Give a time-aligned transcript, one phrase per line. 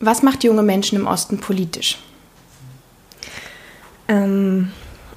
[0.00, 1.98] Was macht junge Menschen im Osten politisch?
[4.08, 4.72] Ähm,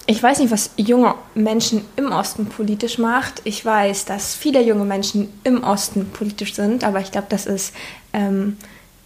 [0.05, 3.41] ich weiß nicht, was junge Menschen im Osten politisch macht.
[3.45, 7.73] Ich weiß, dass viele junge Menschen im Osten politisch sind, aber ich glaube, das ist
[8.11, 8.57] ähm,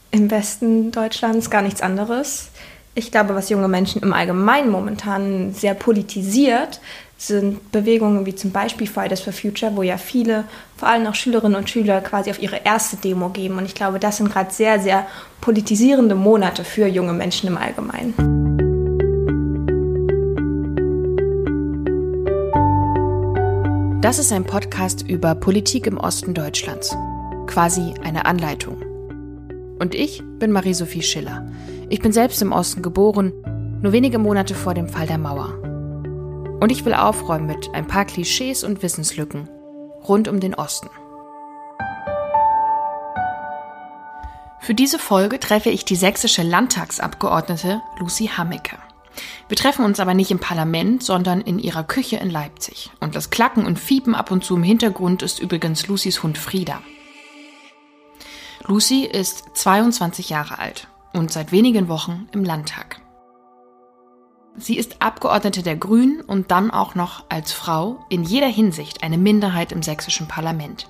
[0.10, 2.50] im Westen Deutschlands gar nichts anderes.
[2.96, 6.82] Ich glaube, was junge Menschen im Allgemeinen momentan sehr politisiert,
[7.18, 10.44] sind Bewegungen wie zum Beispiel Fridays for Future, wo ja viele,
[10.76, 13.58] vor allem auch Schülerinnen und Schüler, quasi auf ihre erste Demo geben.
[13.58, 15.08] Und ich glaube, das sind gerade sehr, sehr
[15.42, 18.14] politisierende Monate für junge Menschen im Allgemeinen.
[24.02, 26.96] Das ist ein Podcast über Politik im Osten Deutschlands.
[27.48, 28.78] Quasi eine Anleitung.
[29.80, 31.46] Und ich bin Marie-Sophie Schiller.
[31.90, 33.34] Ich bin selbst im Osten geboren,
[33.82, 35.67] nur wenige Monate vor dem Fall der Mauer.
[36.60, 39.48] Und ich will aufräumen mit ein paar Klischees und Wissenslücken
[40.08, 40.90] rund um den Osten.
[44.60, 48.78] Für diese Folge treffe ich die sächsische Landtagsabgeordnete Lucy Hammecke.
[49.48, 52.90] Wir treffen uns aber nicht im Parlament, sondern in ihrer Küche in Leipzig.
[53.00, 56.82] Und das Klacken und Fiepen ab und zu im Hintergrund ist übrigens Lucys Hund Frieda.
[58.66, 63.00] Lucy ist 22 Jahre alt und seit wenigen Wochen im Landtag.
[64.60, 69.20] Sie ist Abgeordnete der Grünen und dann auch noch als Frau in jeder Hinsicht eine
[69.20, 70.88] Minderheit im sächsischen Parlament.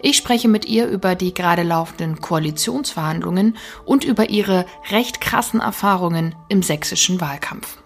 [0.00, 6.34] Ich spreche mit ihr über die gerade laufenden Koalitionsverhandlungen und über ihre recht krassen Erfahrungen
[6.48, 7.76] im sächsischen Wahlkampf.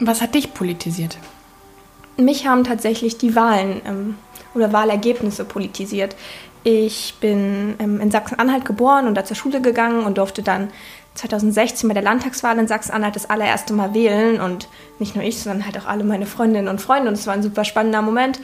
[0.00, 1.16] Was hat dich politisiert?
[2.18, 4.14] Mich haben tatsächlich die Wahlen ähm,
[4.54, 6.14] oder Wahlergebnisse politisiert.
[6.62, 10.68] Ich bin ähm, in Sachsen-Anhalt geboren und da zur Schule gegangen und durfte dann
[11.14, 15.64] 2016 bei der Landtagswahl in Sachsen-Anhalt das allererste Mal wählen und nicht nur ich, sondern
[15.64, 18.40] halt auch alle meine Freundinnen und Freunde und es war ein super spannender Moment.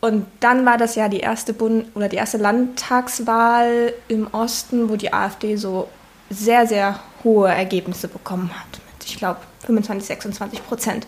[0.00, 4.96] Und dann war das ja die erste Bund oder die erste Landtagswahl im Osten, wo
[4.96, 5.88] die AfD so
[6.30, 8.80] sehr, sehr hohe Ergebnisse bekommen hat.
[8.92, 11.06] Mit, ich glaube, 25, 26 Prozent.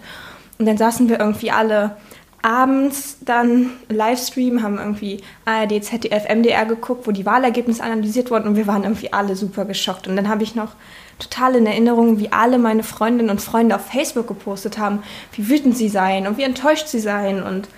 [0.59, 1.97] Und dann saßen wir irgendwie alle
[2.43, 8.57] abends dann Livestream, haben irgendwie ARD, ZDF, MDR geguckt, wo die Wahlergebnisse analysiert wurden und
[8.57, 10.09] wir waren irgendwie alle super geschockt.
[10.09, 10.73] Und dann habe ich noch
[11.19, 15.03] total in Erinnerung, wie alle meine Freundinnen und Freunde auf Facebook gepostet haben,
[15.33, 17.69] wie wütend sie seien und wie enttäuscht sie seien und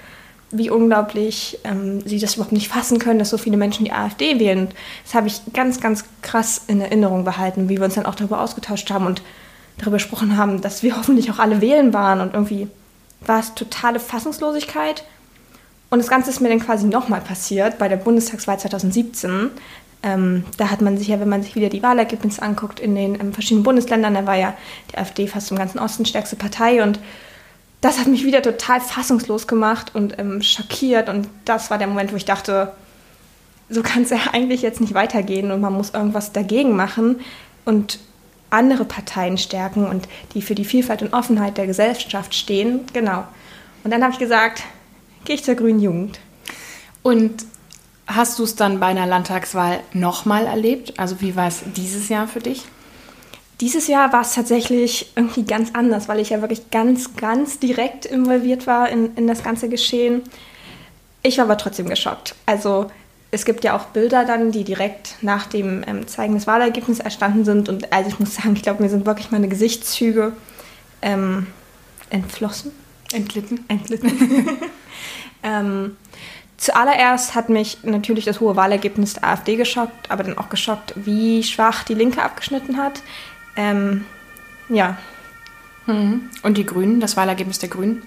[0.50, 4.38] wie unglaublich ähm, sie das überhaupt nicht fassen können, dass so viele Menschen die AfD
[4.38, 4.68] wählen.
[5.04, 8.40] Das habe ich ganz, ganz krass in Erinnerung behalten, wie wir uns dann auch darüber
[8.40, 9.22] ausgetauscht haben und
[9.78, 12.68] darüber gesprochen haben, dass wir hoffentlich auch alle wählen waren und irgendwie
[13.26, 15.04] war es totale Fassungslosigkeit.
[15.90, 19.50] Und das Ganze ist mir dann quasi nochmal passiert bei der Bundestagswahl 2017.
[20.02, 23.18] Ähm, da hat man sich ja, wenn man sich wieder die Wahlergebnisse anguckt, in den
[23.18, 24.54] ähm, verschiedenen Bundesländern, da war ja
[24.90, 27.00] die AfD fast im ganzen Osten stärkste Partei und
[27.80, 32.12] das hat mich wieder total fassungslos gemacht und ähm, schockiert und das war der Moment,
[32.12, 32.72] wo ich dachte,
[33.70, 37.20] so kann es ja eigentlich jetzt nicht weitergehen und man muss irgendwas dagegen machen
[37.64, 37.98] und
[38.54, 42.80] andere Parteien stärken und die für die Vielfalt und Offenheit der Gesellschaft stehen.
[42.92, 43.24] Genau.
[43.82, 44.62] Und dann habe ich gesagt,
[45.24, 46.20] gehe ich zur Grünen Jugend.
[47.02, 47.44] Und
[48.06, 50.98] hast du es dann bei einer Landtagswahl nochmal erlebt?
[50.98, 52.64] Also wie war es dieses Jahr für dich?
[53.60, 58.04] Dieses Jahr war es tatsächlich irgendwie ganz anders, weil ich ja wirklich ganz, ganz direkt
[58.04, 60.22] involviert war in, in das ganze Geschehen.
[61.22, 62.34] Ich war aber trotzdem geschockt.
[62.46, 62.90] Also
[63.34, 67.44] es gibt ja auch Bilder dann, die direkt nach dem ähm, Zeigen des Wahlergebnisses erstanden
[67.44, 67.68] sind.
[67.68, 70.32] Und also ich muss sagen, ich glaube, mir sind wirklich meine Gesichtszüge
[71.02, 71.48] ähm,
[72.10, 72.70] entflossen.
[73.12, 73.64] Entglitten.
[73.68, 74.48] Entglitten.
[75.42, 75.96] ähm,
[76.56, 81.42] zuallererst hat mich natürlich das hohe Wahlergebnis der AfD geschockt, aber dann auch geschockt, wie
[81.42, 83.02] schwach die Linke abgeschnitten hat.
[83.56, 84.04] Ähm,
[84.68, 84.96] ja.
[85.86, 86.30] Mhm.
[86.42, 88.02] Und die Grünen, das Wahlergebnis der Grünen?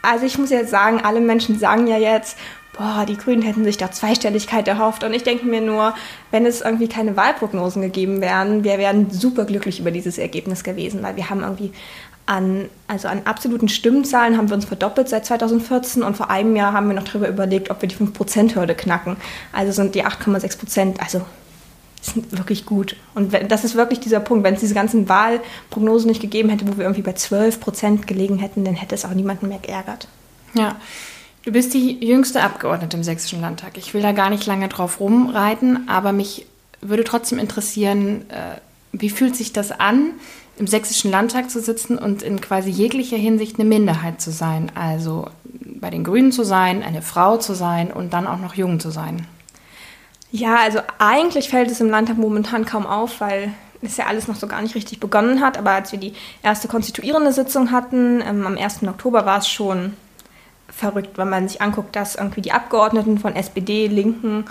[0.00, 2.38] Also ich muss jetzt sagen, alle Menschen sagen ja jetzt,
[2.78, 5.04] boah, die Grünen hätten sich doch Zweistelligkeit erhofft.
[5.04, 5.94] Und ich denke mir nur,
[6.30, 11.02] wenn es irgendwie keine Wahlprognosen gegeben wären, wir wären super glücklich über dieses Ergebnis gewesen,
[11.02, 11.72] weil wir haben irgendwie
[12.26, 16.72] an, also an absoluten Stimmzahlen haben wir uns verdoppelt seit 2014 und vor einem Jahr
[16.72, 19.16] haben wir noch darüber überlegt, ob wir die 5%-Hürde knacken.
[19.52, 21.22] Also sind die 8,6 Prozent, also
[22.02, 22.96] sind wirklich gut.
[23.14, 24.44] Und das ist wirklich dieser Punkt.
[24.44, 28.38] Wenn es diese ganzen Wahlprognosen nicht gegeben hätte, wo wir irgendwie bei 12 Prozent gelegen
[28.38, 30.08] hätten, dann hätte es auch niemanden mehr geärgert.
[30.54, 30.76] Ja,
[31.46, 33.78] Du bist die jüngste Abgeordnete im Sächsischen Landtag.
[33.78, 36.44] Ich will da gar nicht lange drauf rumreiten, aber mich
[36.80, 38.58] würde trotzdem interessieren, äh,
[38.90, 40.10] wie fühlt sich das an,
[40.58, 44.72] im Sächsischen Landtag zu sitzen und in quasi jeglicher Hinsicht eine Minderheit zu sein?
[44.74, 45.28] Also
[45.62, 48.90] bei den Grünen zu sein, eine Frau zu sein und dann auch noch jung zu
[48.90, 49.24] sein.
[50.32, 53.52] Ja, also eigentlich fällt es im Landtag momentan kaum auf, weil
[53.82, 55.58] es ja alles noch so gar nicht richtig begonnen hat.
[55.58, 58.82] Aber als wir die erste konstituierende Sitzung hatten, ähm, am 1.
[58.88, 59.92] Oktober war es schon
[60.76, 64.44] verrückt, wenn man sich anguckt, dass irgendwie die Abgeordneten von SPD, Linken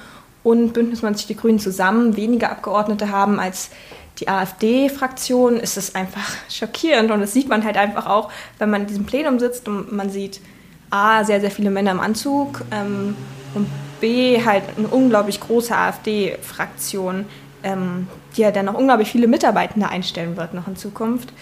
[0.43, 3.69] und Bündnis 90 Die Grünen zusammen weniger Abgeordnete haben als
[4.17, 7.11] die AfD-Fraktion, ist es einfach schockierend.
[7.11, 10.09] Und das sieht man halt einfach auch, wenn man in diesem Plenum sitzt und man
[10.09, 10.41] sieht
[10.89, 13.15] A, sehr, sehr viele Männer im Anzug ähm,
[13.53, 13.67] und
[14.01, 17.25] B, halt eine unglaublich große AfD-Fraktion,
[17.63, 21.33] ähm, die ja dann noch unglaublich viele Mitarbeitende einstellen wird noch in Zukunft.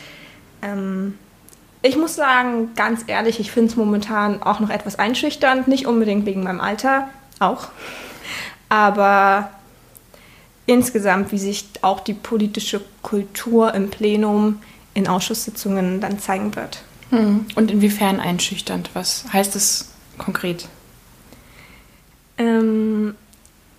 [0.62, 1.18] Ähm,
[1.83, 6.25] ich muss sagen, ganz ehrlich, ich finde es momentan auch noch etwas einschüchternd, nicht unbedingt
[6.25, 7.09] wegen meinem Alter,
[7.39, 7.68] auch,
[8.69, 9.50] aber
[10.65, 14.62] insgesamt, wie sich auch die politische Kultur im Plenum
[14.94, 16.83] in Ausschusssitzungen dann zeigen wird.
[17.09, 17.45] Hm.
[17.56, 18.89] Und inwiefern einschüchternd?
[18.94, 20.69] Was heißt das konkret?
[22.38, 23.13] Ähm,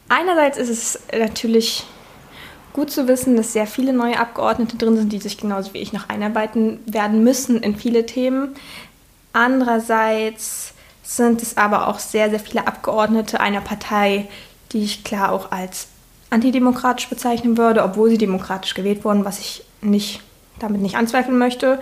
[0.09, 1.85] einerseits ist es natürlich
[2.75, 5.95] gut zu wissen, dass sehr viele neue Abgeordnete drin sind, die sich genauso wie ich
[5.95, 8.55] noch einarbeiten werden müssen in viele Themen.
[9.33, 14.27] Andererseits sind es aber auch sehr, sehr viele Abgeordnete einer Partei,
[14.73, 15.87] die ich klar auch als
[16.31, 20.21] antidemokratisch bezeichnen würde, obwohl sie demokratisch gewählt wurden, was ich nicht,
[20.59, 21.79] damit nicht anzweifeln möchte,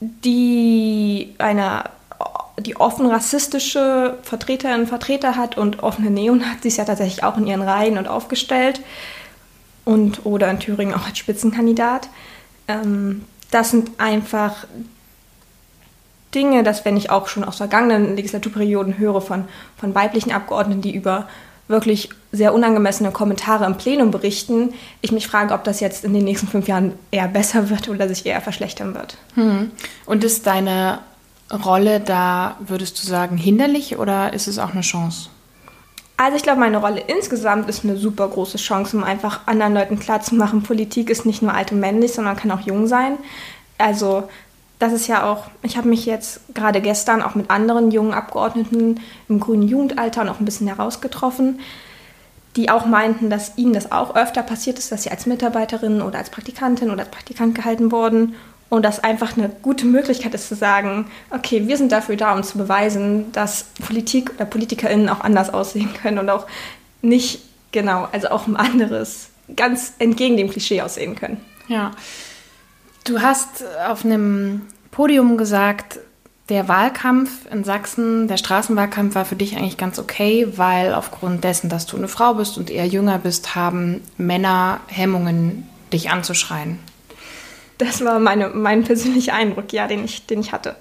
[0.00, 1.84] die eine
[2.60, 7.62] die offen rassistische Vertreterinnen und Vertreter hat und offene Neonazis ja tatsächlich auch in ihren
[7.62, 8.80] Reihen und aufgestellt
[9.88, 12.10] und oder in Thüringen auch als Spitzenkandidat.
[12.68, 14.66] Ähm, das sind einfach
[16.34, 19.46] Dinge, dass wenn ich auch schon aus vergangenen Legislaturperioden höre von,
[19.78, 21.26] von weiblichen Abgeordneten, die über
[21.68, 26.24] wirklich sehr unangemessene Kommentare im Plenum berichten, ich mich frage, ob das jetzt in den
[26.24, 29.16] nächsten fünf Jahren eher besser wird oder sich eher verschlechtern wird.
[29.36, 29.70] Hm.
[30.04, 30.98] Und ist deine
[31.50, 35.30] Rolle da, würdest du sagen, hinderlich oder ist es auch eine Chance?
[36.20, 40.00] Also ich glaube, meine Rolle insgesamt ist eine super große Chance, um einfach anderen Leuten
[40.00, 43.18] klarzumachen, Politik ist nicht nur alt und männlich, sondern kann auch jung sein.
[43.78, 44.28] Also
[44.80, 49.00] das ist ja auch, ich habe mich jetzt gerade gestern auch mit anderen jungen Abgeordneten
[49.28, 51.60] im grünen Jugendalter noch ein bisschen herausgetroffen,
[52.56, 56.18] die auch meinten, dass ihnen das auch öfter passiert ist, dass sie als Mitarbeiterin oder
[56.18, 58.34] als Praktikantin oder als Praktikant gehalten wurden
[58.68, 62.42] und das einfach eine gute Möglichkeit ist zu sagen, okay, wir sind dafür da, um
[62.42, 66.46] zu beweisen, dass Politik oder PolitikerInnen auch anders aussehen können und auch
[67.00, 67.40] nicht,
[67.72, 71.40] genau, also auch ein anderes, ganz entgegen dem Klischee aussehen können.
[71.68, 71.92] Ja,
[73.08, 75.98] Du hast auf einem Podium gesagt,
[76.50, 81.70] der Wahlkampf in Sachsen, der Straßenwahlkampf war für dich eigentlich ganz okay, weil aufgrund dessen,
[81.70, 86.78] dass du eine Frau bist und eher jünger bist, haben Männer Hemmungen, dich anzuschreien.
[87.78, 90.76] Das war meine, mein persönlicher Eindruck, ja, den ich, den ich hatte.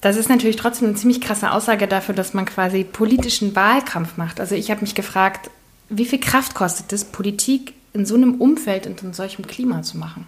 [0.00, 4.40] Das ist natürlich trotzdem eine ziemlich krasse Aussage dafür, dass man quasi politischen Wahlkampf macht.
[4.40, 5.50] Also ich habe mich gefragt,
[5.88, 9.96] wie viel Kraft kostet es, Politik in so einem Umfeld und in solchem Klima zu
[9.96, 10.26] machen?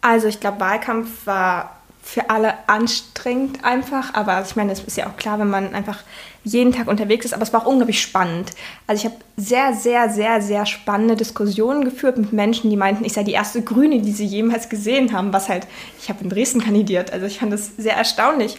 [0.00, 5.06] Also ich glaube, Wahlkampf war für alle anstrengend einfach, aber ich meine, es ist ja
[5.06, 6.00] auch klar, wenn man einfach
[6.44, 8.50] jeden Tag unterwegs ist, aber es war auch unglaublich spannend.
[8.86, 13.12] Also ich habe sehr, sehr, sehr, sehr spannende Diskussionen geführt mit Menschen, die meinten, ich
[13.12, 15.68] sei die erste Grüne, die sie jemals gesehen haben, was halt,
[16.00, 18.58] ich habe in Dresden kandidiert, also ich fand das sehr erstaunlich.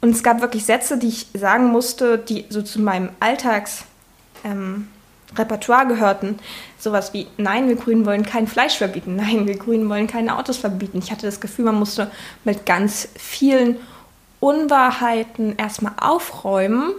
[0.00, 3.84] Und es gab wirklich Sätze, die ich sagen musste, die so zu meinem Alltags...
[4.44, 4.88] Ähm,
[5.36, 6.38] Repertoire gehörten.
[6.78, 10.56] Sowas wie, nein, wir Grünen wollen kein Fleisch verbieten, nein, wir Grünen wollen keine Autos
[10.56, 10.98] verbieten.
[10.98, 12.10] Ich hatte das Gefühl, man musste
[12.44, 13.76] mit ganz vielen
[14.40, 16.92] Unwahrheiten erstmal aufräumen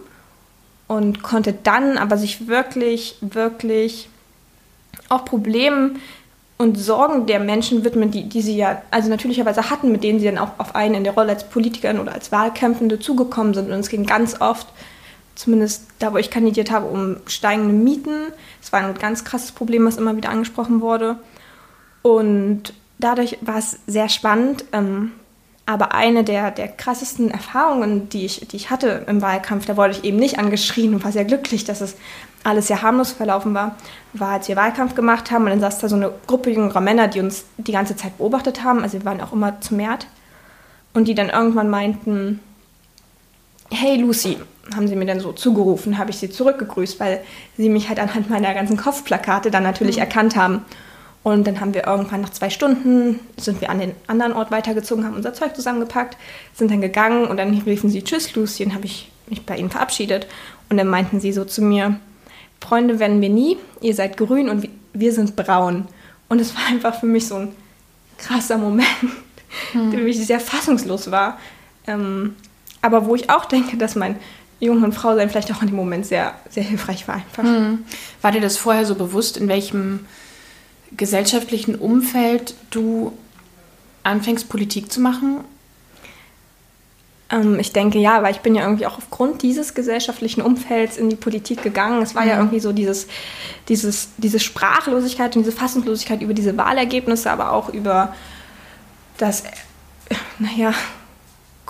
[0.87, 4.09] und konnte dann aber sich wirklich, wirklich
[5.09, 5.99] auch Problemen
[6.57, 10.25] und Sorgen der Menschen widmen, die, die sie ja also natürlicherweise hatten, mit denen sie
[10.25, 13.71] dann auch auf einen in der Rolle als Politikerin oder als Wahlkämpfende zugekommen sind.
[13.71, 14.67] Und es ging ganz oft
[15.35, 18.33] zumindest da, wo ich kandidiert habe, um steigende Mieten.
[18.61, 21.17] Es war ein ganz krasses Problem, was immer wieder angesprochen wurde.
[22.01, 24.65] Und dadurch war es sehr spannend.
[24.71, 25.11] Ähm,
[25.65, 29.91] aber eine der, der krassesten Erfahrungen, die ich, die ich hatte im Wahlkampf, da wurde
[29.91, 31.95] ich eben nicht angeschrien und war sehr glücklich, dass es
[32.43, 33.77] alles sehr harmlos verlaufen war,
[34.13, 37.07] war, als wir Wahlkampf gemacht haben und dann saß da so eine Gruppe jüngerer Männer,
[37.07, 40.07] die uns die ganze Zeit beobachtet haben, also wir waren auch immer zu Mert,
[40.93, 42.41] und die dann irgendwann meinten,
[43.69, 44.37] hey Lucy,
[44.75, 47.21] haben sie mir dann so zugerufen, habe ich sie zurückgegrüßt, weil
[47.57, 50.03] sie mich halt anhand meiner ganzen Kopfplakate dann natürlich mhm.
[50.03, 50.63] erkannt haben.
[51.23, 55.05] Und dann haben wir irgendwann nach zwei Stunden, sind wir an den anderen Ort weitergezogen,
[55.05, 56.17] haben unser Zeug zusammengepackt,
[56.53, 59.69] sind dann gegangen und dann riefen sie Tschüss Lucy und habe ich mich bei ihnen
[59.69, 60.27] verabschiedet.
[60.69, 61.99] Und dann meinten sie so zu mir,
[62.59, 65.87] Freunde werden wir nie, ihr seid grün und wir sind braun.
[66.29, 67.55] Und es war einfach für mich so ein
[68.17, 68.87] krasser Moment,
[69.73, 69.91] mhm.
[69.91, 71.37] der wirklich sehr fassungslos war.
[71.87, 72.35] Ähm,
[72.81, 74.15] aber wo ich auch denke, dass mein
[74.61, 77.43] Jung und Frau sein vielleicht auch in dem Moment sehr, sehr hilfreich war einfach.
[77.43, 77.83] Mhm.
[78.21, 80.05] War dir das vorher so bewusst, in welchem
[80.95, 83.11] gesellschaftlichen Umfeld du
[84.03, 85.43] anfängst, Politik zu machen?
[87.31, 91.09] Ähm, ich denke ja, weil ich bin ja irgendwie auch aufgrund dieses gesellschaftlichen Umfelds in
[91.09, 92.01] die Politik gegangen.
[92.03, 92.29] Es war mhm.
[92.29, 93.07] ja irgendwie so dieses,
[93.67, 98.13] dieses, diese Sprachlosigkeit und diese Fassungslosigkeit über diese Wahlergebnisse, aber auch über
[99.17, 99.43] das,
[100.39, 100.73] naja,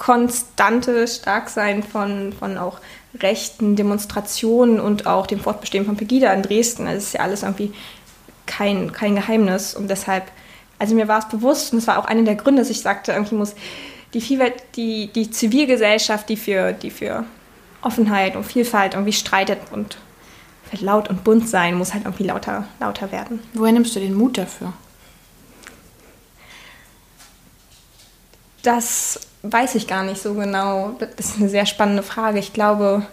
[0.01, 2.79] konstante Starksein von, von auch
[3.20, 6.86] rechten Demonstrationen und auch dem Fortbestehen von Pegida in Dresden.
[6.86, 7.72] Das ist ja alles irgendwie
[8.48, 9.75] kein, kein Geheimnis.
[9.75, 10.24] Und deshalb,
[10.79, 13.12] also mir war es bewusst, und das war auch einer der Gründe, dass ich sagte,
[13.12, 13.53] irgendwie muss
[14.15, 17.24] die Vielfalt, die, die Zivilgesellschaft, die für, die für
[17.84, 19.98] Offenheit und Vielfalt irgendwie streitet und
[20.79, 23.39] laut und bunt sein, muss halt irgendwie lauter, lauter werden.
[23.53, 24.74] Woher nimmst du den Mut dafür?
[28.63, 30.96] Das weiß ich gar nicht so genau.
[31.00, 32.39] Das ist eine sehr spannende Frage.
[32.39, 33.06] Ich glaube,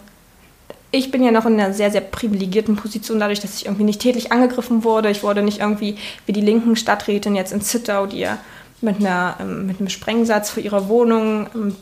[0.91, 4.01] ich bin ja noch in einer sehr, sehr privilegierten Position, dadurch, dass ich irgendwie nicht
[4.01, 5.09] tätlich angegriffen wurde.
[5.09, 8.37] Ich wurde nicht irgendwie wie die linken Stadträtin jetzt in Zittau, die ja
[8.81, 11.75] mit, einer, ähm, mit einem Sprengsatz vor ihrer Wohnung ähm,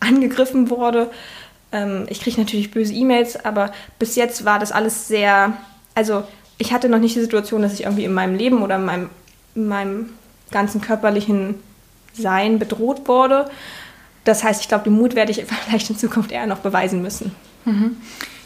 [0.00, 1.10] angegriffen wurde.
[1.72, 5.54] Ähm, ich kriege natürlich böse E-Mails, aber bis jetzt war das alles sehr.
[5.94, 6.24] Also,
[6.58, 9.10] ich hatte noch nicht die Situation, dass ich irgendwie in meinem Leben oder in meinem,
[9.54, 10.10] in meinem
[10.50, 11.56] ganzen körperlichen
[12.12, 13.50] Sein bedroht wurde.
[14.24, 17.34] Das heißt, ich glaube, den Mut werde ich vielleicht in Zukunft eher noch beweisen müssen.
[17.64, 17.96] Mhm.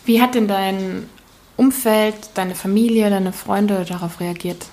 [0.04, 1.08] Wie hat denn dein
[1.56, 4.66] Umfeld, deine Familie, deine Freunde darauf reagiert?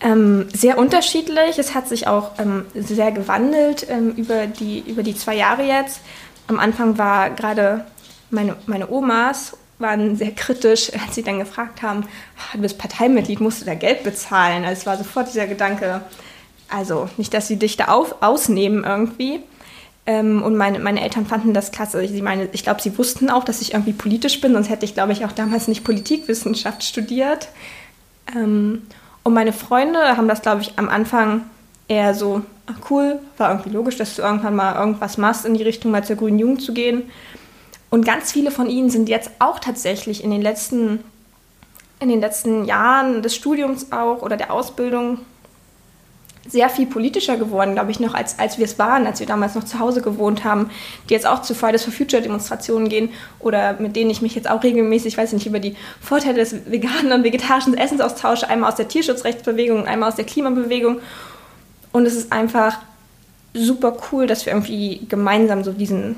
[0.00, 1.58] Ähm, sehr unterschiedlich.
[1.58, 6.00] Es hat sich auch ähm, sehr gewandelt ähm, über, die, über die zwei Jahre jetzt.
[6.48, 7.84] Am Anfang war gerade
[8.30, 12.04] meine, meine Omas waren sehr kritisch, als sie dann gefragt haben,
[12.36, 14.64] ah, du bist Parteimitglied, musst du da Geld bezahlen?
[14.64, 16.00] Also es war sofort dieser Gedanke,
[16.72, 19.40] also nicht, dass sie dich da auf, ausnehmen irgendwie.
[20.04, 22.02] Ähm, und meine, meine Eltern fanden das klasse.
[22.02, 24.94] Ich, meine, ich glaube, sie wussten auch, dass ich irgendwie politisch bin, sonst hätte ich,
[24.94, 27.48] glaube ich, auch damals nicht Politikwissenschaft studiert.
[28.34, 28.82] Ähm,
[29.22, 31.42] und meine Freunde haben das, glaube ich, am Anfang
[31.86, 35.62] eher so, ach cool, war irgendwie logisch, dass du irgendwann mal irgendwas machst, in die
[35.62, 37.04] Richtung mal zur Grünen Jugend zu gehen.
[37.90, 41.00] Und ganz viele von ihnen sind jetzt auch tatsächlich in den letzten,
[42.00, 45.18] in den letzten Jahren des Studiums auch oder der Ausbildung
[46.46, 49.54] sehr viel politischer geworden, glaube ich, noch als, als wir es waren, als wir damals
[49.54, 50.70] noch zu Hause gewohnt haben,
[51.08, 54.50] die jetzt auch zu Fridays for Future Demonstrationen gehen oder mit denen ich mich jetzt
[54.50, 58.70] auch regelmäßig, weiß ich nicht, über die Vorteile des veganen und vegetarischen Essens austausche, einmal
[58.70, 61.00] aus der Tierschutzrechtsbewegung, einmal aus der Klimabewegung.
[61.92, 62.78] Und es ist einfach
[63.54, 66.16] super cool, dass wir irgendwie gemeinsam so diesen,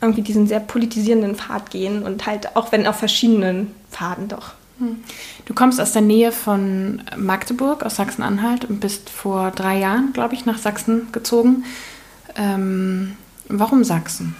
[0.00, 4.52] irgendwie diesen sehr politisierenden Pfad gehen und halt auch wenn auf verschiedenen Pfaden doch.
[4.78, 5.02] Hm.
[5.44, 10.34] Du kommst aus der Nähe von Magdeburg, aus Sachsen-Anhalt und bist vor drei Jahren, glaube
[10.34, 11.64] ich, nach Sachsen gezogen.
[12.36, 13.16] Ähm,
[13.48, 14.34] warum Sachsen?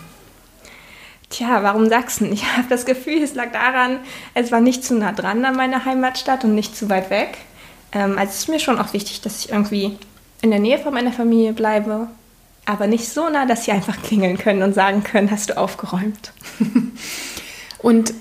[1.31, 2.33] Tja, warum Sachsen?
[2.33, 3.99] Ich habe das Gefühl, es lag daran,
[4.35, 7.39] es war nicht zu nah dran an meiner Heimatstadt und nicht zu weit weg.
[7.93, 9.97] Ähm, also es ist mir schon auch wichtig, dass ich irgendwie
[10.43, 12.09] in der Nähe von meiner Familie bleibe,
[12.67, 16.33] aber nicht so nah, dass sie einfach klingeln können und sagen können, hast du aufgeräumt.
[17.79, 18.15] und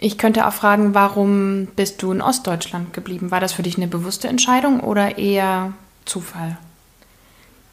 [0.00, 3.30] ich könnte auch fragen, warum bist du in Ostdeutschland geblieben?
[3.32, 5.72] War das für dich eine bewusste Entscheidung oder eher
[6.04, 6.56] Zufall?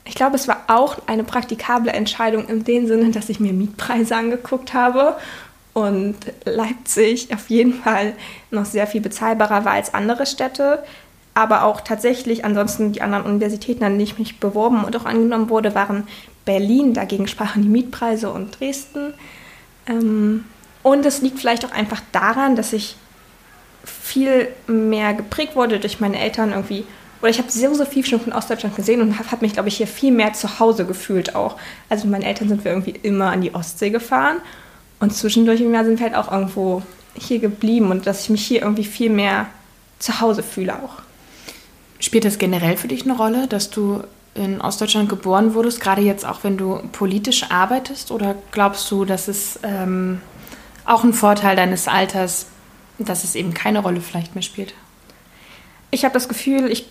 [0.06, 4.16] Ich glaube, es war auch eine praktikable Entscheidung in dem Sinne, dass ich mir Mietpreise
[4.16, 5.18] angeguckt habe
[5.74, 6.16] und
[6.46, 8.14] Leipzig auf jeden Fall
[8.50, 10.84] noch sehr viel bezahlbarer war als andere Städte.
[11.36, 15.50] Aber auch tatsächlich, ansonsten die anderen Universitäten, an denen ich mich beworben und auch angenommen
[15.50, 16.08] wurde, waren
[16.46, 19.14] Berlin, dagegen sprachen die Mietpreise und Dresden.
[19.86, 20.46] Ähm,
[20.86, 22.96] und es liegt vielleicht auch einfach daran, dass ich
[23.84, 26.86] viel mehr geprägt wurde durch meine Eltern irgendwie.
[27.22, 29.70] Oder ich habe so, so viel schon von Ostdeutschland gesehen und habe hab mich, glaube
[29.70, 31.58] ich, hier viel mehr zu Hause gefühlt auch.
[31.90, 34.38] Also mit meinen Eltern sind wir irgendwie immer an die Ostsee gefahren.
[35.00, 36.84] Und zwischendurch im Jahr sind wir halt auch irgendwo
[37.16, 39.48] hier geblieben und dass ich mich hier irgendwie viel mehr
[39.98, 41.02] zu Hause fühle auch.
[41.98, 44.04] Spielt das generell für dich eine Rolle, dass du
[44.36, 48.12] in Ostdeutschland geboren wurdest, gerade jetzt auch wenn du politisch arbeitest?
[48.12, 50.22] Oder glaubst du, dass es ähm,
[50.86, 52.48] auch ein Vorteil deines Alters,
[52.98, 54.74] dass es eben keine Rolle vielleicht mehr spielt?
[55.92, 56.88] Ich habe das Gefühl, ich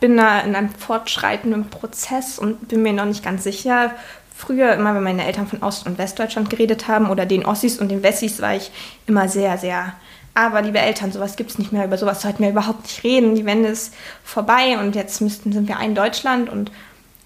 [0.00, 3.92] bin da in einem fortschreitenden Prozess und bin mir noch nicht ganz sicher.
[4.34, 7.88] Früher, immer wenn meine Eltern von Ost- und Westdeutschland geredet haben oder den Ossis und
[7.88, 8.70] den Wessis, war ich
[9.06, 9.94] immer sehr, sehr.
[10.34, 13.34] Aber liebe Eltern, sowas gibt es nicht mehr, über sowas sollten wir überhaupt nicht reden.
[13.34, 13.92] Die Wende ist
[14.22, 16.70] vorbei und jetzt müssten, sind wir ein Deutschland und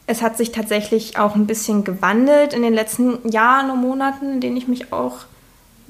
[0.07, 4.41] es hat sich tatsächlich auch ein bisschen gewandelt in den letzten Jahren und Monaten, in
[4.41, 5.27] denen ich mich auch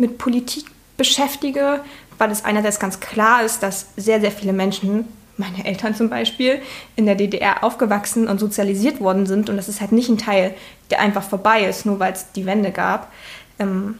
[0.03, 0.67] mit Politik
[0.99, 1.81] beschäftige,
[2.19, 5.07] weil es einerseits ganz klar ist, dass sehr, sehr viele Menschen,
[5.39, 6.61] meine Eltern zum Beispiel,
[6.97, 9.49] in der DDR aufgewachsen und sozialisiert worden sind.
[9.49, 10.55] Und das ist halt nicht ein Teil,
[10.91, 13.11] der einfach vorbei ist, nur weil es die Wende gab.
[13.59, 13.95] Ähm,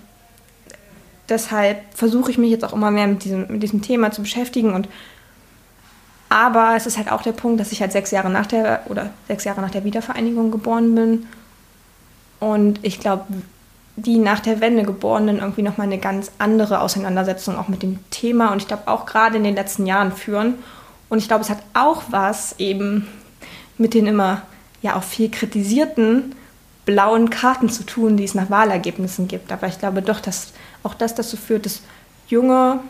[1.29, 4.75] deshalb versuche ich mich jetzt auch immer mehr mit diesem, mit diesem Thema zu beschäftigen.
[4.75, 4.89] Und
[6.29, 9.11] aber es ist halt auch der Punkt, dass ich halt sechs Jahre nach der oder
[9.29, 11.27] sechs Jahre nach der Wiedervereinigung geboren bin.
[12.41, 13.25] Und ich glaube,
[13.97, 18.53] die nach der Wende Geborenen irgendwie nochmal eine ganz andere Auseinandersetzung auch mit dem Thema
[18.53, 20.55] und ich glaube auch gerade in den letzten Jahren führen.
[21.09, 23.07] Und ich glaube, es hat auch was eben
[23.77, 24.43] mit den immer
[24.81, 26.35] ja auch viel kritisierten
[26.87, 29.53] blauen Karten zu tun, die es nach Wahlergebnissen gibt.
[29.53, 31.83] Aber ich glaube doch, dass auch das dazu führt, dass
[32.29, 32.81] junge,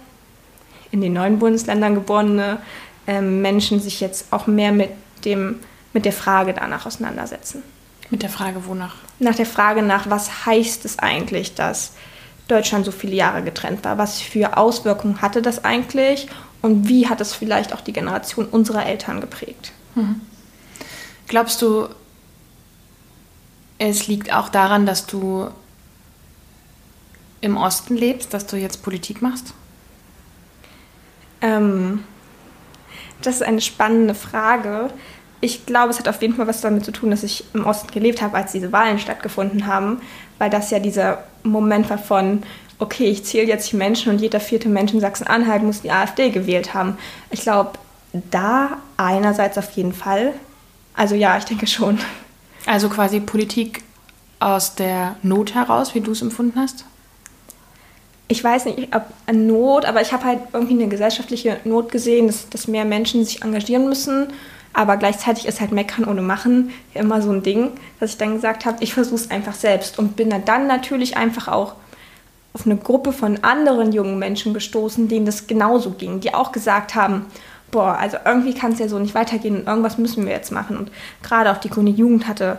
[0.91, 2.59] in den neuen Bundesländern geborene
[3.07, 4.91] äh, Menschen sich jetzt auch mehr mit,
[5.25, 5.59] dem,
[5.93, 7.63] mit der Frage danach auseinandersetzen.
[8.13, 8.97] Mit der Frage wonach?
[9.21, 11.93] Nach der Frage nach, was heißt es eigentlich, dass
[12.47, 13.97] Deutschland so viele Jahre getrennt war?
[13.97, 16.29] Was für Auswirkungen hatte das eigentlich?
[16.61, 19.73] Und wie hat es vielleicht auch die Generation unserer Eltern geprägt?
[19.95, 20.21] Mhm.
[21.27, 21.89] Glaubst du,
[23.79, 25.49] es liegt auch daran, dass du
[27.41, 29.55] im Osten lebst, dass du jetzt Politik machst?
[31.41, 32.05] Ähm,
[33.23, 34.91] das ist eine spannende Frage.
[35.43, 37.91] Ich glaube, es hat auf jeden Fall was damit zu tun, dass ich im Osten
[37.91, 40.01] gelebt habe, als diese Wahlen stattgefunden haben,
[40.39, 42.43] weil das ja dieser Moment war von,
[42.79, 46.31] okay, ich zähle jetzt die Menschen und jeder vierte Mensch in Sachsen-Anhalt muss die AfD
[46.31, 46.97] gewählt haben.
[47.31, 47.73] Ich glaube,
[48.31, 50.33] da einerseits auf jeden Fall.
[50.95, 51.99] Also ja, ich denke schon.
[52.67, 53.83] Also quasi Politik
[54.39, 56.85] aus der Not heraus, wie du es empfunden hast?
[58.29, 62.49] Ich weiß nicht, ob Not, aber ich habe halt irgendwie eine gesellschaftliche Not gesehen, dass,
[62.49, 64.29] dass mehr Menschen sich engagieren müssen.
[64.73, 68.65] Aber gleichzeitig ist halt Meckern ohne Machen immer so ein Ding, dass ich dann gesagt
[68.65, 71.75] habe, ich versuche es einfach selbst und bin dann natürlich einfach auch
[72.55, 76.95] auf eine Gruppe von anderen jungen Menschen gestoßen, denen das genauso ging, die auch gesagt
[76.95, 77.27] haben,
[77.71, 80.77] boah, also irgendwie kann es ja so nicht weitergehen und irgendwas müssen wir jetzt machen.
[80.77, 80.91] Und
[81.23, 82.59] gerade auch die Grüne Jugend hatte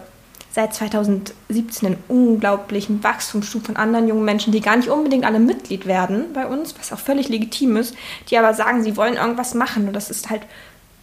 [0.51, 5.88] seit 2017 einen unglaublichen Wachstumsschub von anderen jungen Menschen, die gar nicht unbedingt alle Mitglied
[5.88, 7.96] werden bei uns, was auch völlig legitim ist,
[8.29, 9.88] die aber sagen, sie wollen irgendwas machen.
[9.88, 10.41] Und das ist halt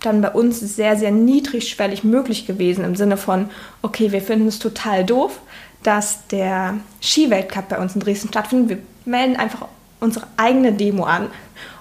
[0.00, 3.50] dann bei uns sehr, sehr niedrigschwellig möglich gewesen im Sinne von,
[3.82, 5.40] okay, wir finden es total doof,
[5.82, 8.68] dass der Skiweltcup bei uns in Dresden stattfindet.
[8.70, 9.68] Wir melden einfach
[10.00, 11.28] unsere eigene Demo an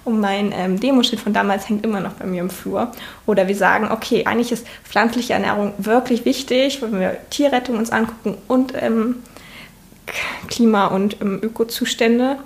[0.03, 2.91] und mein ähm, Demoschild von damals hängt immer noch bei mir im Flur.
[3.25, 8.37] Oder wir sagen, okay, eigentlich ist pflanzliche Ernährung wirklich wichtig, wenn wir Tierrettung uns angucken
[8.47, 9.17] und ähm,
[10.47, 12.37] Klima- und ähm, Ökozustände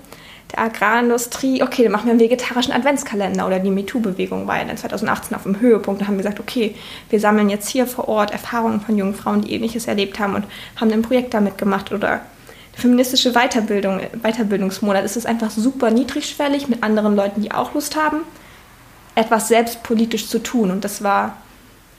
[0.52, 1.64] der Agrarindustrie.
[1.64, 5.44] Okay, dann machen wir einen vegetarischen Adventskalender oder die MeToo-Bewegung war ja dann 2018 auf
[5.44, 6.02] dem Höhepunkt.
[6.02, 6.76] Da haben gesagt, okay,
[7.10, 10.46] wir sammeln jetzt hier vor Ort Erfahrungen von jungen Frauen, die ähnliches erlebt haben und
[10.80, 12.22] haben ein Projekt damit gemacht oder
[12.74, 18.22] feministische Weiterbildung, Weiterbildungsmonat ist einfach super niedrigschwellig mit anderen Leuten, die auch Lust haben,
[19.16, 20.72] etwas selbstpolitisch zu tun.
[20.72, 21.38] Und das war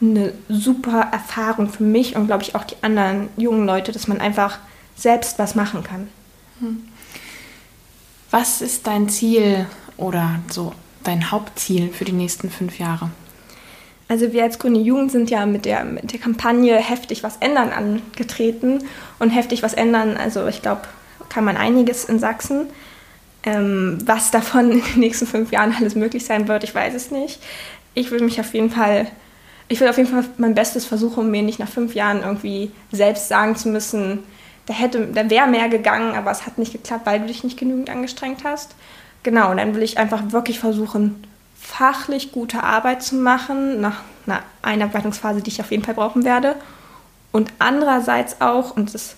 [0.00, 4.20] eine super Erfahrung für mich und glaube ich auch die anderen jungen Leute, dass man
[4.20, 4.58] einfach
[4.96, 6.08] selbst was machen kann.
[6.60, 6.88] Hm.
[8.36, 9.64] Was ist dein Ziel
[9.96, 10.72] oder so
[11.04, 13.12] dein Hauptziel für die nächsten fünf Jahre?
[14.08, 17.70] Also wir als Grüne Jugend sind ja mit der, mit der Kampagne Heftig was ändern
[17.70, 18.82] angetreten.
[19.20, 20.80] Und Heftig was ändern, also ich glaube,
[21.28, 22.66] kann man einiges in Sachsen.
[23.44, 27.12] Ähm, was davon in den nächsten fünf Jahren alles möglich sein wird, ich weiß es
[27.12, 27.40] nicht.
[27.94, 29.06] Ich will mich auf jeden Fall,
[29.68, 32.72] ich will auf jeden Fall mein Bestes versuchen, um mir nicht nach fünf Jahren irgendwie
[32.90, 34.24] selbst sagen zu müssen,
[34.66, 37.58] da hätte, da wäre mehr gegangen, aber es hat nicht geklappt, weil du dich nicht
[37.58, 38.74] genügend angestrengt hast.
[39.22, 41.26] Genau, und dann will ich einfach wirklich versuchen,
[41.58, 46.56] fachlich gute Arbeit zu machen, nach einer Einarbeitungsphase, die ich auf jeden Fall brauchen werde.
[47.32, 49.16] Und andererseits auch, und es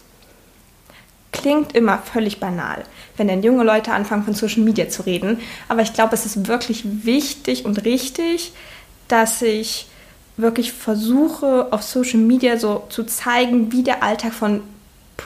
[1.32, 2.84] klingt immer völlig banal,
[3.16, 6.48] wenn dann junge Leute anfangen von Social Media zu reden, aber ich glaube, es ist
[6.48, 8.52] wirklich wichtig und richtig,
[9.08, 9.88] dass ich
[10.36, 14.62] wirklich versuche, auf Social Media so zu zeigen, wie der Alltag von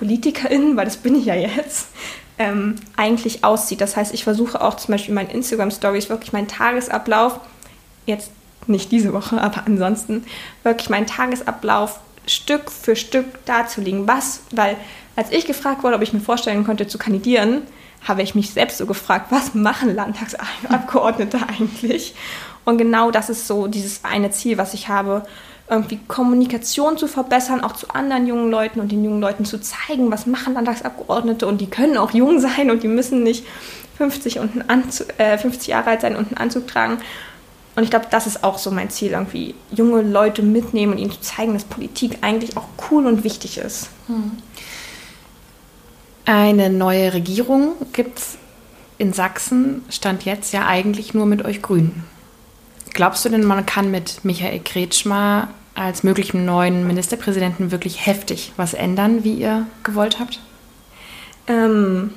[0.00, 1.88] PolitikerInnen, weil das bin ich ja jetzt,
[2.38, 3.82] ähm, eigentlich aussieht.
[3.82, 7.38] Das heißt, ich versuche auch zum Beispiel in meinen Instagram-Stories wirklich meinen Tagesablauf,
[8.06, 8.30] jetzt
[8.66, 10.24] nicht diese Woche, aber ansonsten
[10.62, 14.08] wirklich meinen Tagesablauf Stück für Stück darzulegen.
[14.08, 14.76] Was, weil
[15.16, 17.62] als ich gefragt wurde, ob ich mir vorstellen konnte zu kandidieren,
[18.08, 22.14] habe ich mich selbst so gefragt, was machen Landtagsabgeordnete eigentlich?
[22.64, 25.24] Und genau das ist so dieses eine Ziel, was ich habe,
[25.70, 30.10] irgendwie Kommunikation zu verbessern, auch zu anderen jungen Leuten und den jungen Leuten zu zeigen,
[30.10, 33.46] was machen Landtagsabgeordnete und die können auch jung sein und die müssen nicht
[33.96, 36.98] 50, und Anzug, äh, 50 Jahre alt sein und einen Anzug tragen.
[37.76, 41.12] Und ich glaube, das ist auch so mein Ziel, irgendwie junge Leute mitnehmen und ihnen
[41.12, 43.90] zu zeigen, dass Politik eigentlich auch cool und wichtig ist.
[44.08, 44.32] Hm.
[46.24, 48.38] Eine neue Regierung gibt es
[48.98, 52.04] in Sachsen, stand jetzt ja eigentlich nur mit euch Grünen.
[52.92, 55.48] Glaubst du denn, man kann mit Michael Kretschmer
[55.80, 60.40] als möglichen neuen Ministerpräsidenten wirklich heftig was ändern, wie ihr gewollt habt?
[61.46, 62.12] Ähm,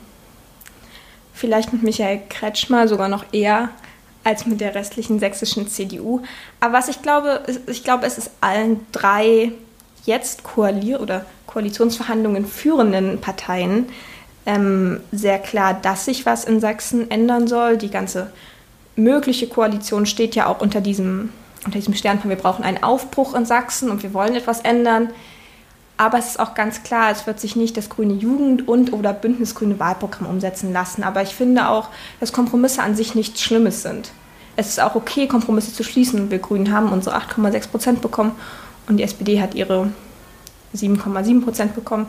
[1.33, 3.69] vielleicht mit Michael Kretschmer sogar noch eher
[4.23, 6.21] als mit der restlichen sächsischen CDU.
[6.59, 9.51] Aber was ich glaube, ich glaube, es ist allen drei
[10.05, 13.87] jetzt koalier oder Koalitionsverhandlungen führenden Parteien
[14.45, 17.77] ähm, sehr klar, dass sich was in Sachsen ändern soll.
[17.77, 18.31] Die ganze
[18.95, 21.29] mögliche Koalition steht ja auch unter diesem,
[21.65, 25.09] unter diesem Stern von wir brauchen einen Aufbruch in Sachsen und wir wollen etwas ändern.
[25.97, 29.13] Aber es ist auch ganz klar, es wird sich nicht das grüne Jugend- und oder
[29.13, 31.03] Bündnisgrüne Wahlprogramm umsetzen lassen.
[31.03, 34.11] Aber ich finde auch, dass Kompromisse an sich nichts Schlimmes sind.
[34.55, 36.29] Es ist auch okay, Kompromisse zu schließen.
[36.31, 38.31] Wir Grünen haben unsere 8,6 Prozent bekommen
[38.87, 39.91] und die SPD hat ihre
[40.75, 42.07] 7,7 Prozent bekommen.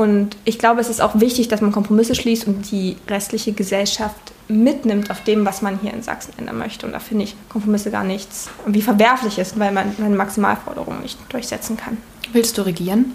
[0.00, 4.32] Und ich glaube, es ist auch wichtig, dass man Kompromisse schließt und die restliche Gesellschaft
[4.48, 6.86] mitnimmt auf dem, was man hier in Sachsen ändern möchte.
[6.86, 11.18] Und da finde ich Kompromisse gar nichts wie verwerflich ist, weil man meine Maximalforderungen nicht
[11.28, 11.98] durchsetzen kann.
[12.32, 13.12] Willst du regieren?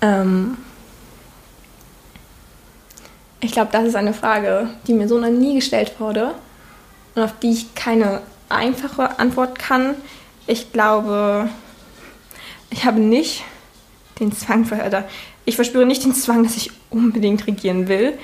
[0.00, 0.56] Ähm
[3.38, 6.34] ich glaube, das ist eine Frage, die mir so noch nie gestellt wurde
[7.14, 9.94] und auf die ich keine einfache Antwort kann.
[10.48, 11.48] Ich glaube,
[12.70, 13.44] ich habe nicht
[14.20, 15.04] den Zwang, oder
[15.44, 18.18] ich verspüre nicht den Zwang, dass ich unbedingt regieren will.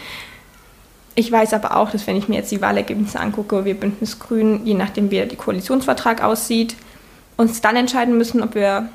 [1.14, 4.64] Ich weiß aber auch, dass wenn ich mir jetzt die Wahlergebnisse angucke, wir Bündnis Grün,
[4.64, 6.77] je nachdem wie der Koalitionsvertrag aussieht,
[7.37, 8.88] uns dann entscheiden müssen, ob wir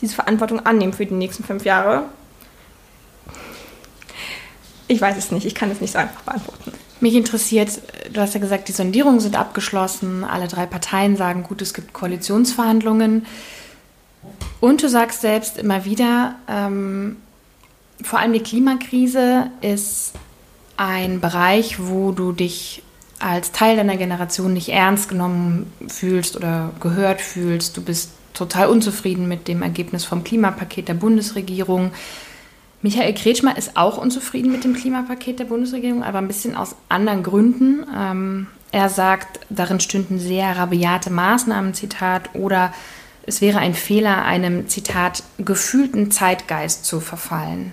[0.00, 2.02] diese Verantwortung annehmen für die nächsten fünf Jahre.
[4.88, 6.72] Ich weiß es nicht, ich kann es nicht so einfach beantworten.
[7.00, 7.80] Mich interessiert,
[8.12, 11.92] du hast ja gesagt, die Sondierungen sind abgeschlossen, alle drei Parteien sagen, gut, es gibt
[11.92, 13.26] Koalitionsverhandlungen.
[14.60, 17.16] Und du sagst selbst immer wieder, ähm,
[18.02, 20.12] vor allem die Klimakrise ist
[20.76, 22.82] ein Bereich, wo du dich
[23.20, 27.76] als Teil deiner Generation nicht ernst genommen fühlst oder gehört fühlst.
[27.76, 31.92] Du bist total unzufrieden mit dem Ergebnis vom Klimapaket der Bundesregierung.
[32.82, 37.22] Michael Kretschmer ist auch unzufrieden mit dem Klimapaket der Bundesregierung, aber ein bisschen aus anderen
[37.22, 37.86] Gründen.
[37.96, 42.74] Ähm, er sagt, darin stünden sehr rabiate Maßnahmen, Zitat, oder
[43.26, 47.72] es wäre ein Fehler, einem, Zitat, gefühlten Zeitgeist zu verfallen.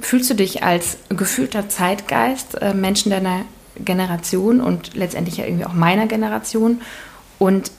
[0.00, 3.44] Fühlst du dich als gefühlter Zeitgeist, äh, Menschen deiner
[3.84, 6.80] Generation und letztendlich ja irgendwie auch meiner Generation?
[7.38, 7.70] Und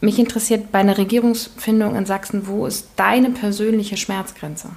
[0.00, 4.70] mich interessiert bei einer Regierungsfindung in Sachsen, wo ist deine persönliche Schmerzgrenze?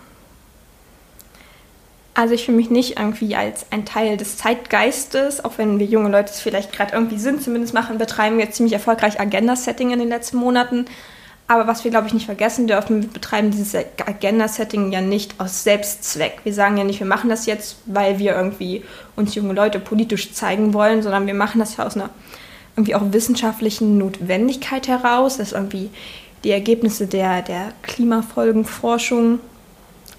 [2.13, 6.09] Also ich fühle mich nicht irgendwie als ein Teil des Zeitgeistes, auch wenn wir junge
[6.09, 10.09] Leute es vielleicht gerade irgendwie sind, zumindest machen, betreiben jetzt ziemlich erfolgreich Agenda-Setting in den
[10.09, 10.85] letzten Monaten.
[11.47, 15.63] Aber was wir, glaube ich, nicht vergessen dürfen, wir betreiben dieses Agenda-Setting ja nicht aus
[15.63, 16.39] Selbstzweck.
[16.43, 18.83] Wir sagen ja nicht, wir machen das jetzt, weil wir irgendwie
[19.15, 22.09] uns junge Leute politisch zeigen wollen, sondern wir machen das ja aus einer
[22.75, 25.89] irgendwie auch wissenschaftlichen Notwendigkeit heraus, dass irgendwie
[26.43, 29.39] die Ergebnisse der, der Klimafolgenforschung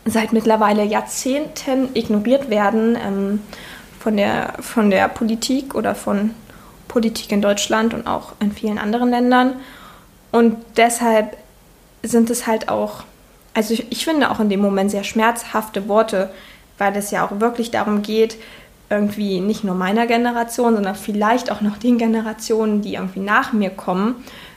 [0.04, 3.40] seit mittlerweile Jahrzehnten ignoriert werden ähm,
[4.00, 6.30] von, der, von der Politik oder von
[6.88, 9.54] Politik in Deutschland und auch in vielen anderen Ländern.
[10.32, 11.36] Und deshalb
[12.02, 13.04] sind es halt auch,
[13.54, 16.30] also ich, ich finde auch in dem Moment sehr schmerzhafte Worte,
[16.78, 18.36] weil es ja auch wirklich darum geht,
[18.90, 23.70] irgendwie nicht nur meiner Generation, sondern vielleicht auch noch den Generationen, die irgendwie nach mir
[23.70, 24.16] kommen,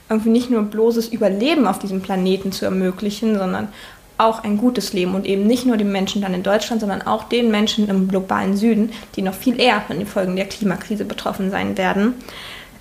[0.10, 3.70] irgendwie nicht nur bloßes Überleben auf diesem Planeten zu ermöglichen, sondern
[4.18, 7.26] auch ein gutes Leben und eben nicht nur den Menschen dann in Deutschland, sondern auch
[7.26, 11.52] den Menschen im globalen Süden, die noch viel eher von den Folgen der Klimakrise betroffen
[11.52, 12.14] sein werden.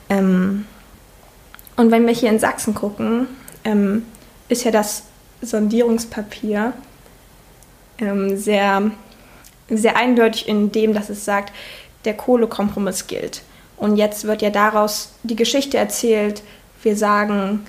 [0.08, 0.66] Ähm
[1.76, 3.26] und wenn wir hier in Sachsen gucken,
[3.64, 4.04] ähm,
[4.48, 5.04] ist ja das
[5.42, 6.72] Sondierungspapier
[7.98, 8.90] ähm, sehr,
[9.68, 11.52] sehr eindeutig in dem, dass es sagt,
[12.04, 13.42] der Kohlekompromiss gilt.
[13.76, 16.42] Und jetzt wird ja daraus die Geschichte erzählt,
[16.82, 17.66] wir sagen,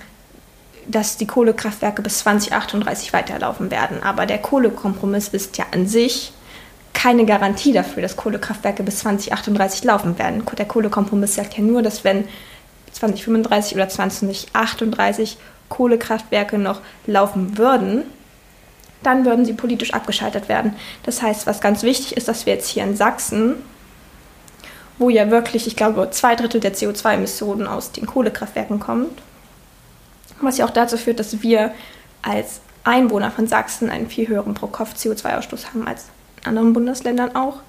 [0.88, 4.04] dass die Kohlekraftwerke bis 2038 weiterlaufen werden.
[4.04, 6.32] Aber der Kohlekompromiss ist ja an sich
[6.94, 10.44] keine Garantie dafür, dass Kohlekraftwerke bis 2038 laufen werden.
[10.58, 12.26] Der Kohlekompromiss sagt ja nur, dass wenn
[12.94, 15.38] 2035 oder 2038
[15.70, 18.04] Kohlekraftwerke noch laufen würden,
[19.04, 20.76] dann würden sie politisch abgeschaltet werden.
[21.04, 23.56] Das heißt, was ganz wichtig ist, dass wir jetzt hier in Sachsen,
[24.98, 29.22] wo ja wirklich, ich glaube, zwei Drittel der CO2-Emissionen aus den Kohlekraftwerken kommt,
[30.42, 31.74] was ja auch dazu führt, dass wir
[32.22, 36.06] als Einwohner von Sachsen einen viel höheren Pro-Kopf-CO2-Ausstoß haben als
[36.42, 37.62] in anderen Bundesländern auch,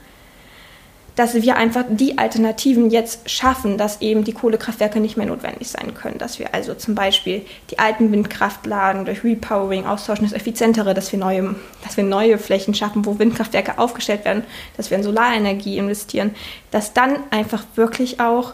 [1.16, 5.94] dass wir einfach die Alternativen jetzt schaffen, dass eben die Kohlekraftwerke nicht mehr notwendig sein
[5.94, 6.18] können.
[6.18, 11.18] Dass wir also zum Beispiel die alten Windkraftlagen durch Repowering austauschen, das Effizientere, dass wir
[11.18, 14.44] neue, dass wir neue Flächen schaffen, wo Windkraftwerke aufgestellt werden,
[14.76, 16.34] dass wir in Solarenergie investieren,
[16.70, 18.52] dass dann einfach wirklich auch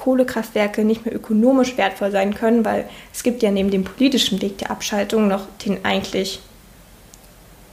[0.00, 4.56] Kohlekraftwerke nicht mehr ökonomisch wertvoll sein können, weil es gibt ja neben dem politischen Weg
[4.56, 6.40] der Abschaltung noch den eigentlich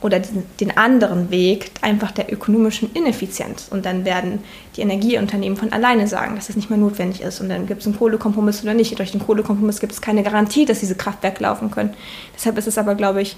[0.01, 3.69] oder den, anderen Weg einfach der ökonomischen Ineffizienz.
[3.71, 4.43] Und dann werden
[4.75, 7.39] die Energieunternehmen von alleine sagen, dass es nicht mehr notwendig ist.
[7.39, 8.99] Und dann gibt es einen Kohlekompromiss oder nicht.
[8.99, 11.93] Durch den Kohlekompromiss gibt es keine Garantie, dass diese Kraftwerke laufen können.
[12.35, 13.37] Deshalb ist es aber, glaube ich,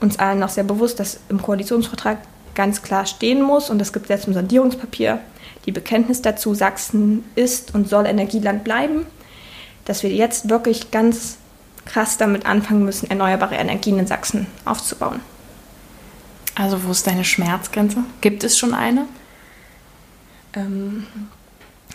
[0.00, 2.18] uns allen noch sehr bewusst, dass im Koalitionsvertrag
[2.54, 5.20] ganz klar stehen muss, und das gibt es jetzt im Sondierungspapier,
[5.66, 9.06] die Bekenntnis dazu, Sachsen ist und soll Energieland bleiben,
[9.84, 11.38] dass wir jetzt wirklich ganz
[11.84, 15.20] krass damit anfangen müssen, erneuerbare Energien in Sachsen aufzubauen.
[16.54, 18.04] Also wo ist deine Schmerzgrenze?
[18.20, 19.06] Gibt es schon eine?
[20.54, 21.06] Ähm,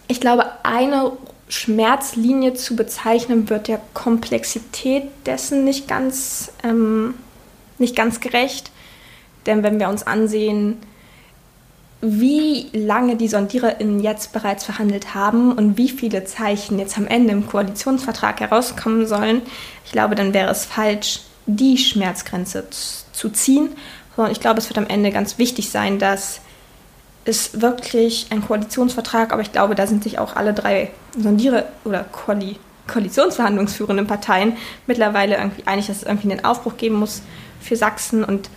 [0.08, 1.14] ich glaube, eine
[1.50, 7.16] Schmerzlinie zu bezeichnen, wird der Komplexität dessen nicht ganz, ähm,
[7.78, 8.72] nicht ganz gerecht.
[9.46, 10.78] Denn wenn wir uns ansehen,
[12.02, 17.32] wie lange die SondiererInnen jetzt bereits verhandelt haben und wie viele Zeichen jetzt am Ende
[17.32, 19.42] im Koalitionsvertrag herauskommen sollen,
[19.86, 23.70] ich glaube, dann wäre es falsch, die Schmerzgrenze zu ziehen,
[24.16, 26.42] sondern ich glaube, es wird am Ende ganz wichtig sein, dass
[27.24, 32.04] es wirklich ein Koalitionsvertrag, aber ich glaube, da sind sich auch alle drei Sondiere- oder
[32.04, 37.22] Koali Koalitionsverhandlungsführenden Parteien mittlerweile irgendwie einig, dass es irgendwie einen Aufbruch geben muss
[37.62, 38.24] für Sachsen.
[38.24, 38.50] Und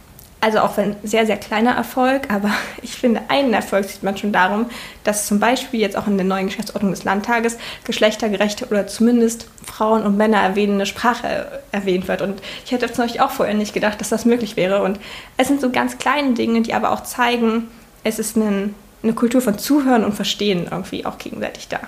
[0.45, 2.51] also auch ein sehr, sehr kleiner Erfolg, aber
[2.83, 4.67] ich finde, einen Erfolg sieht man schon darum,
[5.03, 10.03] dass zum Beispiel jetzt auch in der neuen Geschäftsordnung des Landtages geschlechtergerechte oder zumindest Frauen
[10.03, 12.21] und Männer erwähnende Sprache erwähnt wird.
[12.21, 14.83] Und ich hätte zum Beispiel auch vorher nicht gedacht, dass das möglich wäre.
[14.83, 15.01] Und
[15.39, 17.69] es sind so ganz kleine Dinge, die aber auch zeigen,
[18.03, 21.81] es ist ein, eine Kultur von Zuhören und Verstehen irgendwie auch gegenseitig da.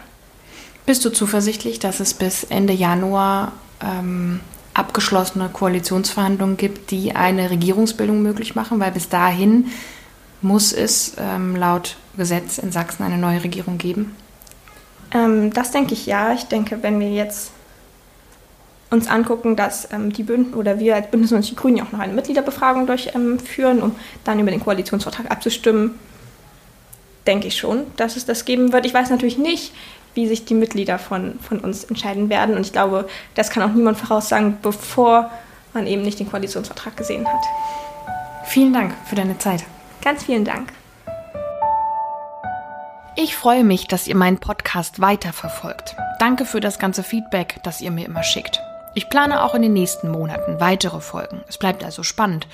[0.87, 4.40] Bist du zuversichtlich, dass es bis Ende Januar ähm,
[4.77, 9.69] abgeschlossene Koalitionsverhandlungen gibt, die eine Regierungsbildung möglich machen, weil bis dahin
[10.43, 14.15] muss es ähm, laut Gesetz in Sachsen eine neue Regierung geben?
[15.12, 16.33] Ähm, das denke ich ja.
[16.33, 17.53] Ich denke, wenn wir jetzt
[18.91, 21.93] uns angucken, dass ähm, die Bünden oder wir als Bündnis und die Grünen ja auch
[21.93, 25.99] noch eine Mitgliederbefragung durchführen, um dann über den Koalitionsvertrag abzustimmen,
[27.27, 28.87] denke ich schon, dass es das geben wird.
[28.87, 29.73] Ich weiß natürlich nicht,
[30.16, 32.57] wie sich die Mitglieder von, von uns entscheiden werden.
[32.57, 35.31] Und ich glaube, das kann auch niemand voraussagen, bevor
[35.74, 37.44] man eben nicht den Koalitionsvertrag gesehen hat.
[38.46, 39.64] Vielen Dank für deine Zeit.
[40.02, 40.72] Ganz vielen Dank.
[43.14, 45.96] Ich freue mich, dass ihr meinen Podcast weiterverfolgt.
[46.18, 48.61] Danke für das ganze Feedback, das ihr mir immer schickt.
[48.94, 51.42] Ich plane auch in den nächsten Monaten weitere Folgen.
[51.48, 52.46] Es bleibt also spannend.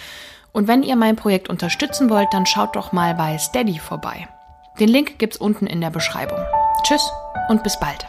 [0.51, 4.29] Und wenn ihr mein Projekt unterstützen wollt, dann schaut doch mal bei Steady vorbei.
[4.81, 6.39] Den Link gibt's unten in der Beschreibung.
[6.85, 7.11] Tschüss
[7.49, 8.07] und bis bald.